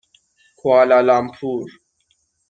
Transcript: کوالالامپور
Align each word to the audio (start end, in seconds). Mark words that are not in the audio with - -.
کوالالامپور 0.57 1.65